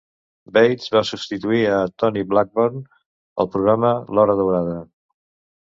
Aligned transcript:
Bates 0.53 0.87
va 0.95 1.03
substituir 1.09 1.61
a 1.73 1.83
Tony 2.05 2.25
Blackburn 2.33 2.83
al 3.45 3.53
programa 3.57 3.95
"L'hora 4.15 4.39
daurada". 4.43 4.79